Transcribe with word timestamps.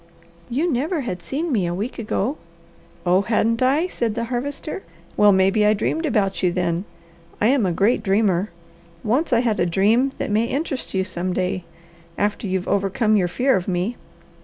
"You 0.49 0.73
never 0.73 1.01
had 1.01 1.21
seen 1.21 1.51
me 1.51 1.67
a 1.67 1.75
week 1.75 1.99
ago." 1.99 2.37
"Oh 3.05 3.21
hadn't 3.21 3.61
I?" 3.61 3.85
said 3.85 4.15
the 4.15 4.23
Harvester. 4.23 4.81
"Well 5.15 5.31
maybe 5.31 5.63
I 5.63 5.75
dreamed 5.75 6.07
about 6.07 6.41
you 6.41 6.51
then. 6.51 6.85
I 7.39 7.49
am 7.49 7.67
a 7.67 7.71
great 7.71 8.01
dreamer. 8.01 8.49
Once 9.03 9.31
I 9.31 9.41
had 9.41 9.59
a 9.59 9.65
dream 9.67 10.11
that 10.17 10.31
may 10.31 10.45
interest 10.45 10.95
you 10.95 11.03
some 11.03 11.33
day, 11.33 11.65
after 12.17 12.47
you've 12.47 12.67
overcome 12.67 13.15
your 13.15 13.27
fear 13.27 13.55
of 13.55 13.67
me. 13.67 13.95